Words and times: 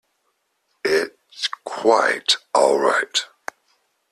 It's 0.83 1.47
quite 1.63 2.37
all 2.55 2.79
right. 2.79 3.23